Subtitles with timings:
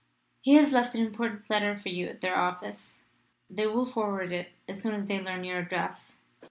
[0.41, 3.03] He has left an important letter for you at their office.
[3.51, 6.17] They will forward it as soon as they learn your address.